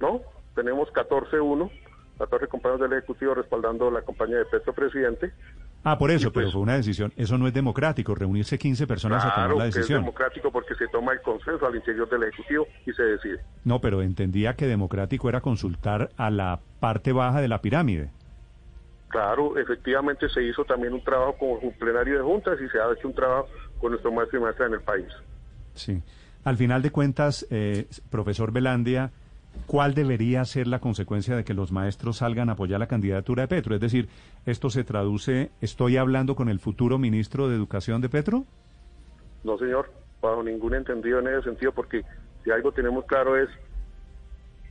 ¿no? 0.00 0.20
Tenemos 0.54 0.88
14-1, 0.92 1.70
14 2.18 2.46
compañeros 2.48 2.80
del 2.88 2.98
Ejecutivo 2.98 3.34
respaldando 3.34 3.90
la 3.90 4.02
campaña 4.02 4.36
de 4.38 4.44
Petro 4.46 4.72
Presidente. 4.72 5.32
Ah, 5.86 5.98
por 5.98 6.10
eso, 6.10 6.28
Y 6.28 6.30
pues- 6.30 6.44
pero 6.44 6.52
fue 6.52 6.60
una 6.62 6.76
decisión. 6.76 7.12
Eso 7.16 7.36
no 7.36 7.46
es 7.46 7.52
democrático, 7.52 8.14
reunirse 8.14 8.56
15 8.58 8.86
personas 8.86 9.24
a 9.24 9.34
tomar 9.34 9.50
la 9.50 9.64
que 9.64 9.68
es 9.68 9.74
decisión. 9.74 10.00
democrático 10.02 10.50
porque 10.50 10.74
se 10.76 10.86
toma 10.88 11.12
el 11.12 11.20
consenso 11.20 11.66
al 11.66 11.76
interior 11.76 12.08
del 12.08 12.22
Ejecutivo 12.22 12.66
y 12.86 12.92
se 12.92 13.02
decide. 13.02 13.40
No, 13.64 13.80
pero 13.80 14.00
entendía 14.00 14.54
que 14.54 14.66
democrático 14.66 15.28
era 15.28 15.40
consultar 15.42 16.10
a 16.16 16.30
la 16.30 16.60
parte 16.80 17.12
baja 17.12 17.40
de 17.42 17.48
la 17.48 17.60
pirámide. 17.60 18.10
Claro, 19.08 19.56
efectivamente 19.58 20.28
se 20.28 20.42
hizo 20.42 20.64
también 20.64 20.92
un 20.92 21.04
trabajo 21.04 21.36
con 21.38 21.48
un 21.62 21.72
plenario 21.78 22.16
de 22.16 22.22
juntas 22.24 22.58
y 22.64 22.68
se 22.68 22.78
ha 22.80 22.90
hecho 22.92 23.06
un 23.08 23.14
trabajo 23.14 23.46
con 23.78 23.90
nuestro 23.92 24.10
maestro 24.10 24.38
y 24.40 24.42
maestra 24.42 24.66
en 24.66 24.72
el 24.74 24.80
país. 24.80 25.06
Sí. 25.74 26.02
Al 26.44 26.56
final 26.56 26.82
de 26.82 26.90
cuentas, 26.90 27.46
eh, 27.50 27.86
profesor 28.10 28.52
Belandia, 28.52 29.12
¿cuál 29.66 29.94
debería 29.94 30.44
ser 30.44 30.66
la 30.66 30.78
consecuencia 30.78 31.36
de 31.36 31.44
que 31.44 31.54
los 31.54 31.72
maestros 31.72 32.18
salgan 32.18 32.48
a 32.48 32.52
apoyar 32.52 32.80
la 32.80 32.86
candidatura 32.86 33.42
de 33.42 33.48
Petro? 33.48 33.74
Es 33.74 33.80
decir, 33.80 34.08
¿esto 34.46 34.70
se 34.70 34.84
traduce, 34.84 35.50
estoy 35.60 35.96
hablando 35.96 36.34
con 36.34 36.48
el 36.48 36.60
futuro 36.60 36.98
ministro 36.98 37.48
de 37.48 37.56
Educación 37.56 38.00
de 38.00 38.08
Petro? 38.08 38.44
No, 39.42 39.58
señor, 39.58 39.90
bajo 40.20 40.42
ningún 40.42 40.74
entendido 40.74 41.18
en 41.20 41.28
ese 41.28 41.42
sentido, 41.42 41.72
porque 41.72 42.04
si 42.42 42.50
algo 42.50 42.72
tenemos 42.72 43.04
claro 43.04 43.36
es 43.36 43.48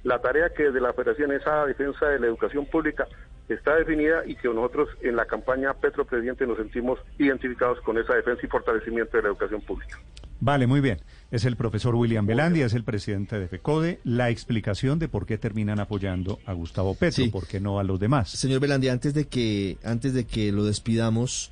la 0.03 0.19
tarea 0.19 0.49
que 0.49 0.63
desde 0.63 0.81
la 0.81 0.93
Federación 0.93 1.31
esa 1.31 1.65
defensa 1.65 2.07
de 2.07 2.19
la 2.19 2.27
educación 2.27 2.65
pública 2.65 3.07
está 3.47 3.75
definida 3.75 4.25
y 4.25 4.35
que 4.35 4.47
nosotros 4.47 4.89
en 5.01 5.15
la 5.15 5.25
campaña 5.25 5.73
Petro 5.73 6.05
Presidente 6.05 6.45
nos 6.47 6.57
sentimos 6.57 6.99
identificados 7.17 7.79
con 7.81 7.97
esa 7.97 8.13
defensa 8.15 8.45
y 8.45 8.49
fortalecimiento 8.49 9.17
de 9.17 9.23
la 9.23 9.29
educación 9.29 9.61
pública. 9.61 9.97
Vale, 10.45 10.67
muy 10.67 10.81
bien. 10.81 10.99
Es 11.31 11.45
el 11.45 11.55
profesor 11.55 11.95
William 11.95 12.25
Belandia, 12.25 12.65
es 12.65 12.73
el 12.73 12.83
presidente 12.83 13.39
de 13.39 13.47
FECODE. 13.47 14.01
La 14.03 14.29
explicación 14.29 14.99
de 14.99 15.07
por 15.07 15.25
qué 15.25 15.37
terminan 15.37 15.79
apoyando 15.79 16.39
a 16.45 16.51
Gustavo 16.51 16.95
Petro, 16.95 17.23
Sí. 17.23 17.29
por 17.29 17.47
qué 17.47 17.61
no 17.61 17.79
a 17.79 17.83
los 17.85 17.97
demás. 17.97 18.29
Señor 18.31 18.59
Belandia, 18.59 18.91
antes 18.91 19.13
de 19.13 19.25
que 19.25 19.77
antes 19.85 20.13
de 20.13 20.25
que 20.25 20.51
lo 20.51 20.65
despidamos, 20.65 21.49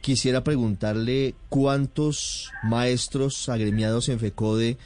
quisiera 0.00 0.42
preguntarle 0.42 1.36
cuántos 1.50 2.50
maestros 2.64 3.48
agremiados 3.48 4.08
en 4.08 4.18
FECODE 4.18 4.76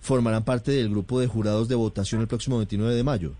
formarán 0.00 0.42
parte 0.44 0.72
del 0.72 0.90
grupo 0.90 1.20
de 1.20 1.28
jurados 1.28 1.68
de 1.68 1.76
votación 1.76 2.20
el 2.20 2.26
próximo 2.26 2.56
29 2.58 2.96
de 2.96 3.04
mayo. 3.04 3.34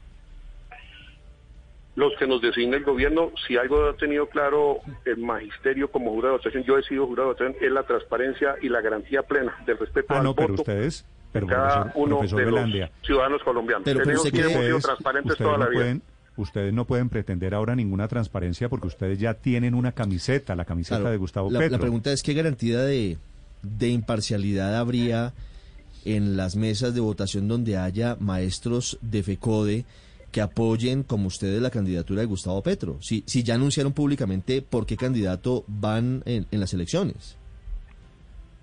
Los 1.97 2.13
que 2.19 2.27
nos 2.27 2.41
designa 2.43 2.77
el 2.77 2.83
gobierno, 2.85 3.31
si 3.47 3.57
algo 3.57 3.89
ha 3.89 3.97
tenido 3.97 4.29
claro 4.29 4.79
el 5.05 5.19
magisterio 5.19 5.91
como 5.93 6.11
jurado 6.11 6.33
de 6.35 6.39
votación, 6.39 6.65
yo 6.65 6.77
he 6.77 6.83
sido 6.83 7.07
jurado 7.07 7.29
de 7.29 7.35
votación, 7.45 7.65
es 7.65 7.73
la 7.73 7.85
transparencia 7.85 8.57
y 8.61 8.69
la 8.69 8.81
garantía 8.81 9.23
plena 9.23 9.55
del 9.65 9.79
respeto 9.79 10.09
Ah, 10.13 10.19
al 10.19 10.25
no, 10.25 10.35
pero 10.35 10.49
voto 10.49 10.63
ustedes, 10.63 11.05
pero 11.33 11.47
de 11.47 11.53
cada 11.53 11.69
profesor, 11.85 12.03
uno 12.03 12.17
profesor 12.19 12.39
de 12.41 12.45
Belandia, 12.47 12.91
los 12.99 13.07
ciudadanos 13.07 13.43
colombianos. 13.45 13.85
Pero- 13.85 13.99
pero 13.99 14.05
Tenemos 14.07 14.25
usted 14.27 14.33
que 14.37 14.41
hemos 14.43 14.53
sido 14.53 14.77
ustedes, 14.77 14.83
transparentes 14.85 15.33
ustedes 15.33 15.47
toda 15.49 15.59
no 15.59 15.65
la 15.65 15.71
vida. 15.71 15.81
pueden, 15.83 16.03
ustedes 16.37 16.75
no 16.75 16.85
pueden 16.85 17.09
pretender 17.11 17.55
ahora 17.55 17.77
ninguna 17.77 18.09
transparencia 18.09 18.69
porque 18.69 18.89
ustedes 18.89 19.21
ya 19.21 19.35
tienen 19.35 19.75
una 19.77 19.93
camiseta, 19.93 20.57
la 20.57 20.65
camiseta 20.65 20.97
Claro, 20.97 21.13
de 21.13 21.17
Gustavo 21.19 21.49
la, 21.49 21.61
Petro. 21.61 21.77
la 21.77 21.81
pregunta 21.81 22.13
es 22.13 22.25
qué 22.25 22.35
garantía 22.35 22.81
de, 22.81 23.19
de 23.63 23.89
imparcialidad 23.89 24.77
habría 24.77 25.33
en 26.05 26.37
las 26.37 26.57
mesas 26.57 26.93
de 26.93 27.01
votación 27.01 27.47
donde 27.47 27.77
haya 27.77 28.17
maestros 28.19 28.99
de 29.01 29.23
FECODE 29.23 29.85
que 30.35 30.41
apoyen 30.43 31.05
como 31.05 31.29
ustedes 31.29 31.63
la 31.63 31.71
candidatura 31.71 32.21
de 32.23 32.27
Gustavo 32.27 32.61
Petro. 32.61 32.97
Si, 33.01 33.23
si 33.25 33.45
ya 33.45 33.55
anunciaron 33.55 33.93
públicamente 33.93 34.63
por 34.63 34.85
qué 34.85 34.97
candidato 34.97 35.63
van 35.69 36.23
en, 36.27 36.47
en 36.51 36.59
las 36.61 36.75
elecciones. 36.75 37.39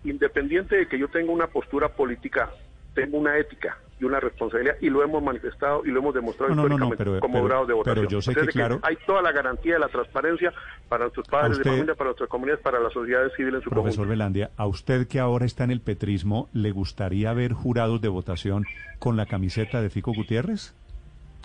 Independiente 0.03 0.75
de 0.75 0.87
que 0.87 0.99
yo 0.99 1.07
tenga 1.07 1.31
una 1.31 1.47
postura 1.47 1.87
política, 1.89 2.49
tengo 2.93 3.17
una 3.19 3.37
ética 3.37 3.77
y 4.01 4.03
una 4.03 4.19
responsabilidad 4.19 4.75
y 4.81 4.89
lo 4.89 5.01
hemos 5.01 5.23
manifestado 5.23 5.83
y 5.85 5.91
lo 5.91 5.99
hemos 5.99 6.13
demostrado 6.13 6.53
No, 6.55 6.63
no, 6.63 6.69
no, 6.69 6.77
no, 6.77 6.85
históricamente 6.87 7.03
pero- 7.05 7.19
como 7.21 7.33
pero- 7.35 7.43
jurados 7.43 7.67
de 7.67 7.73
pero 7.85 8.01
votación. 8.01 8.07
yo 8.09 8.21
sé 8.21 8.33
que, 8.51 8.79
hay 8.83 8.97
toda 9.05 9.21
la 9.21 9.31
garantía 9.31 9.73
de 9.75 9.79
la 9.79 9.87
transparencia 9.87 10.51
para 10.89 11.03
nuestros 11.05 11.27
padres 11.29 11.51
usted- 11.57 11.63
de 11.63 11.69
familia, 11.77 11.95
para 11.95 12.07
nuestras 12.09 12.27
comunidades, 12.29 12.61
para 12.63 12.79
la 12.81 12.89
sociedad 12.89 13.21
civil 13.37 13.55
en 13.55 13.61
su 13.61 13.69
Profesor 13.69 13.83
conjunto. 13.99 14.09
Belandia, 14.09 14.51
a 14.57 14.65
usted 14.67 15.07
que 15.07 15.19
ahora 15.19 15.45
está 15.45 15.63
en 15.63 15.71
el 15.71 15.79
petrismo, 15.81 16.49
¿le 16.51 16.71
gustaría 16.71 17.31
ver 17.33 17.53
jurados 17.53 18.01
de 18.01 18.09
votación 18.09 18.65
con 18.99 19.15
la 19.15 19.25
camiseta 19.27 19.81
de 19.81 19.89
Fico 19.89 20.11
Gutiérrez? 20.13 20.73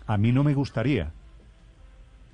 A 0.07 0.17
mí 0.17 0.33
no 0.33 0.45
me 0.45 0.55
gustaría. 0.55 1.11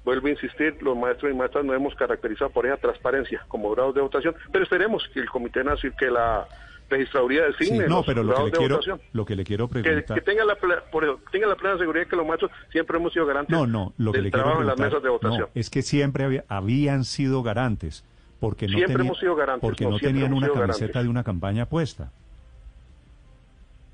Vuelvo 0.05 0.27
a 0.27 0.31
insistir, 0.31 0.77
los 0.83 0.97
maestros 0.97 1.31
y 1.33 1.35
maestras 1.35 1.65
nos 1.65 1.77
hemos 1.77 1.95
caracterizado 1.95 2.51
por 2.51 2.67
esa 2.67 2.77
transparencia 2.77 3.45
como 3.49 3.69
jurados 3.69 3.95
de 3.95 4.01
votación, 4.01 4.35
pero 4.51 4.65
esperemos 4.65 5.09
que 5.15 5.21
el 5.21 5.31
Comité 5.31 5.63
Nacional, 5.63 5.97
que 5.97 6.11
la 6.11 6.47
registraduría 6.91 7.45
Sí, 7.57 7.65
designe 7.67 7.87
no, 7.87 7.97
los 7.99 8.07
pero 8.07 8.23
lo 8.25 8.35
que 8.35 8.43
le 8.45 8.51
quiero, 8.51 8.75
votación. 8.75 9.01
lo 9.13 9.25
que 9.25 9.37
le 9.37 9.45
quiero 9.45 9.69
Que, 9.69 9.81
preguntar. 9.81 10.15
que 10.17 10.21
tenga 10.23 10.45
la 10.45 10.57
por 10.57 11.21
tenga 11.31 11.47
la 11.47 11.55
plena 11.57 11.79
seguridad 11.79 12.07
que 12.09 12.17
los 12.17 12.27
maestros 12.27 12.51
siempre 12.71 12.99
hemos 12.99 13.13
sido 13.13 13.25
garantes 13.27 13.57
No, 13.57 13.67
no, 13.67 13.95
lo 13.97 14.11
que 14.13 14.19
del 14.19 14.25
le 14.25 14.31
quiero 14.33 14.47
en 14.61 14.67
las 14.67 14.75
preguntar. 14.77 14.87
mesas 14.89 15.03
de 15.03 15.09
votación. 15.09 15.41
no, 15.41 15.49
es 15.55 15.71
que 15.71 15.83
siempre 15.83 16.25
había- 16.25 16.45
habían 16.49 17.05
sido 17.05 17.43
garantes, 17.45 18.05
porque 18.41 18.67
no, 18.67 18.73
Siempre 18.73 18.95
tenía- 18.97 19.07
hemos 19.09 19.21
sido 19.21 19.37
garantes, 19.37 19.63
porque 19.63 19.85
no, 19.85 19.91
no 19.93 19.99
tenían 20.01 20.33
una 20.35 20.49
camiseta 20.49 20.61
garantes. 20.87 21.03
de 21.05 21.09
una 21.09 21.23
campaña 21.25 21.67
puesta. 21.67 22.11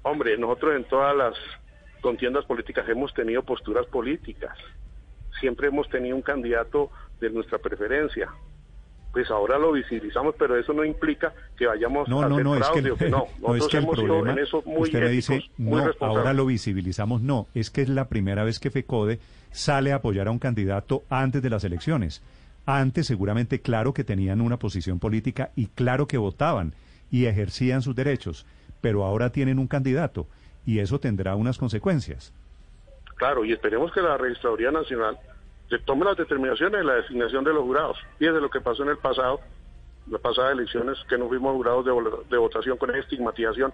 Hombre, 0.03 0.39
nosotros 0.39 0.75
en 0.75 0.85
todas 0.85 1.15
las 1.15 1.35
contiendas 2.01 2.45
políticas 2.45 2.89
hemos 2.89 3.13
tenido 3.15 3.43
posturas 3.43 3.87
políticas. 3.87 4.57
Siempre 5.41 5.69
hemos 5.69 5.89
tenido 5.89 6.17
un 6.17 6.23
candidato 6.23 6.91
de 7.21 7.31
nuestra 7.31 7.59
preferencia. 7.59 8.29
Pues 9.13 9.31
ahora 9.31 9.59
lo 9.59 9.73
visibilizamos, 9.73 10.35
pero 10.39 10.59
eso 10.59 10.73
no 10.73 10.85
implica 10.85 11.33
que 11.57 11.67
vayamos 11.67 12.09
No, 12.09 12.21
a 12.21 12.29
no, 12.29 12.35
hacer 12.35 12.45
no, 12.45 12.55
es 12.55 12.69
que, 12.69 12.83
fraude 12.83 12.91
o 12.91 12.97
que 12.97 13.11
no. 13.11 13.27
no, 13.41 13.55
es 13.55 13.63
Nosotros 13.63 13.69
que 13.69 13.77
el 13.77 13.83
hemos 13.85 13.97
problema, 13.97 14.33
en 14.33 14.39
eso 14.39 14.63
muy 14.67 14.83
usted 14.83 15.01
me 15.01 15.09
dice, 15.09 15.43
muy 15.57 15.83
no, 15.83 15.91
ahora 16.01 16.33
lo 16.35 16.47
visibilizamos, 16.47 17.23
no, 17.23 17.47
es 17.55 17.71
que 17.71 17.83
es 17.83 17.89
la 17.89 18.09
primera 18.09 18.45
vez 18.45 18.61
que 18.61 18.71
FECODE 18.71 19.19
sale 19.51 19.93
a 19.93 19.97
apoyar 19.97 20.29
a 20.29 20.31
un 20.31 20.39
candidato 20.39 21.05
antes 21.09 21.43
de 21.43 21.51
las 21.51 21.65
elecciones. 21.65 22.23
Antes 22.67 23.07
seguramente 23.07 23.63
claro 23.63 23.95
que 23.95 24.05
tenían 24.05 24.43
una 24.43 24.59
posición 24.59 24.99
política 24.99 25.53
y 25.57 25.69
claro 25.69 26.07
que 26.07 26.19
votaban 26.19 26.75
y 27.11 27.25
ejercían 27.25 27.81
sus 27.81 27.97
derechos, 27.97 28.45
pero 28.83 29.05
ahora 29.05 29.31
tienen 29.33 29.59
un 29.59 29.69
candidato 29.69 30.27
y 30.69 30.81
eso 30.81 31.01
tendrá 31.01 31.35
unas 31.35 31.57
consecuencias. 31.57 32.31
Claro, 33.17 33.43
y 33.43 33.55
esperemos 33.55 33.91
que 33.91 34.03
la 34.03 34.19
Registraduría 34.19 34.71
Nacional 34.71 35.19
se 35.71 35.79
tome 35.79 36.05
las 36.05 36.19
determinaciones 36.19 36.79
de 36.79 36.85
la 36.85 36.97
designación 36.97 37.43
de 37.43 37.55
los 37.55 37.63
jurados. 37.63 37.97
Fíjese 38.19 38.39
lo 38.39 38.51
que 38.51 38.61
pasó 38.61 38.83
en 38.83 38.91
el 38.91 38.99
pasado, 38.99 39.41
las 40.11 40.21
pasadas 40.21 40.53
elecciones, 40.53 40.99
que 41.09 41.17
no 41.17 41.27
fuimos 41.29 41.55
jurados 41.55 41.87
de, 42.29 42.37
votación 42.37 42.77
con 42.77 42.91
esa 42.91 42.99
estigmatización 42.99 43.73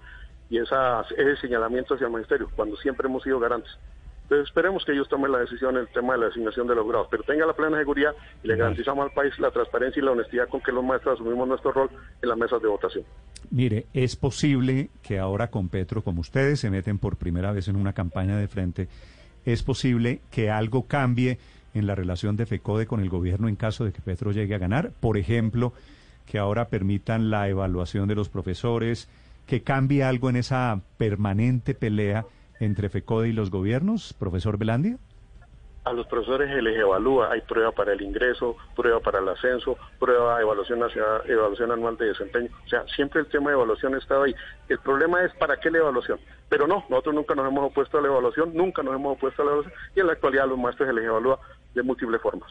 y 0.48 0.58
esa, 0.58 1.00
ese 1.16 1.36
señalamiento 1.38 1.94
hacia 1.94 2.06
el 2.06 2.12
magisterio, 2.12 2.48
cuando 2.54 2.76
siempre 2.76 3.08
hemos 3.08 3.24
sido 3.24 3.40
garantes. 3.40 3.76
Entonces 4.22 4.46
esperemos 4.46 4.84
que 4.84 4.92
ellos 4.92 5.08
tomen 5.08 5.32
la 5.32 5.38
decisión 5.38 5.74
en 5.74 5.80
el 5.82 5.88
tema 5.88 6.12
de 6.12 6.20
la 6.20 6.26
designación 6.26 6.68
de 6.68 6.76
los 6.76 6.84
jurados, 6.84 7.08
pero 7.10 7.24
tenga 7.24 7.44
la 7.44 7.54
plena 7.54 7.76
seguridad 7.76 8.14
y 8.44 8.46
le 8.46 8.54
garantizamos 8.54 9.04
al 9.04 9.12
país 9.12 9.36
la 9.40 9.50
transparencia 9.50 10.00
y 10.00 10.04
la 10.04 10.12
honestidad 10.12 10.48
con 10.48 10.60
que 10.60 10.70
los 10.70 10.84
maestros 10.84 11.14
asumimos 11.14 11.48
nuestro 11.48 11.72
rol 11.72 11.90
en 12.22 12.28
las 12.28 12.38
mesas 12.38 12.62
de 12.62 12.68
votación. 12.68 13.04
Mire, 13.50 13.86
es 13.94 14.16
posible 14.16 14.90
que 15.02 15.18
ahora 15.18 15.50
con 15.50 15.68
Petro, 15.68 16.02
como 16.02 16.20
ustedes 16.20 16.60
se 16.60 16.70
meten 16.70 16.98
por 16.98 17.16
primera 17.16 17.52
vez 17.52 17.68
en 17.68 17.76
una 17.76 17.92
campaña 17.92 18.36
de 18.36 18.48
frente, 18.48 18.88
es 19.44 19.62
posible 19.62 20.20
que 20.30 20.50
algo 20.50 20.86
cambie 20.86 21.38
en 21.74 21.86
la 21.86 21.94
relación 21.94 22.36
de 22.36 22.46
FECODE 22.46 22.86
con 22.86 23.00
el 23.00 23.10
gobierno 23.10 23.48
en 23.48 23.56
caso 23.56 23.84
de 23.84 23.92
que 23.92 24.00
Petro 24.00 24.32
llegue 24.32 24.54
a 24.54 24.58
ganar. 24.58 24.92
Por 25.00 25.18
ejemplo, 25.18 25.72
que 26.26 26.38
ahora 26.38 26.68
permitan 26.68 27.30
la 27.30 27.48
evaluación 27.48 28.08
de 28.08 28.14
los 28.14 28.28
profesores, 28.28 29.08
que 29.46 29.62
cambie 29.62 30.04
algo 30.04 30.30
en 30.30 30.36
esa 30.36 30.80
permanente 30.96 31.74
pelea 31.74 32.24
entre 32.60 32.88
FECODE 32.88 33.28
y 33.28 33.32
los 33.32 33.50
gobiernos, 33.50 34.14
profesor 34.14 34.56
Belandia. 34.56 34.98
A 35.85 35.93
los 35.93 36.07
profesores 36.07 36.50
se 36.50 36.62
les 36.62 36.79
evalúa, 36.79 37.31
hay 37.31 37.43
prueba 37.43 37.71
para 37.71 37.93
el 37.93 38.00
ingreso, 38.00 38.57
prueba 38.75 39.00
para 39.00 39.19
el 39.19 39.29
ascenso, 39.29 39.76
prueba 39.99 40.41
evaluación 40.41 40.79
nacional, 40.79 41.23
evaluación 41.26 41.73
anual 41.73 41.97
de 41.99 42.07
desempeño. 42.07 42.49
O 42.64 42.69
sea, 42.69 42.85
siempre 42.95 43.21
el 43.21 43.26
tema 43.26 43.50
de 43.50 43.57
evaluación 43.57 43.95
ha 43.95 43.99
estado 43.99 44.23
ahí. 44.23 44.35
El 44.69 44.79
problema 44.79 45.23
es 45.23 45.33
para 45.35 45.59
qué 45.59 45.71
la 45.71 45.79
evaluación. 45.79 46.19
Pero 46.49 46.67
no, 46.67 46.85
nosotros 46.88 47.14
nunca 47.14 47.35
nos 47.35 47.49
hemos 47.49 47.71
opuesto 47.71 47.99
a 47.99 48.00
la 48.00 48.09
evaluación, 48.09 48.55
nunca 48.55 48.83
nos 48.83 48.95
hemos 48.95 49.17
opuesto 49.17 49.43
a 49.43 49.45
la 49.45 49.50
evaluación 49.53 49.81
y 49.95 50.00
en 50.00 50.07
la 50.07 50.12
actualidad 50.14 50.45
a 50.45 50.47
los 50.49 50.59
maestros 50.59 50.88
se 50.88 50.95
les 50.95 51.05
evalúa 51.05 51.38
de 51.75 51.83
múltiples 51.83 52.21
formas. 52.23 52.50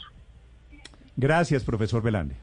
Gracias, 1.16 1.64
profesor 1.64 2.02
Belandia. 2.02 2.38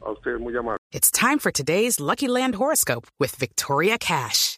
A 0.00 0.10
ustedes 0.10 0.40
muy 0.40 0.56
amables. 0.56 0.78
It's 0.92 1.10
time 1.10 1.38
for 1.38 1.50
today's 1.50 2.00
Lucky 2.00 2.28
Land 2.28 2.54
horoscope 2.54 3.06
with 3.18 3.36
Victoria 3.36 3.98
Cash. 3.98 4.57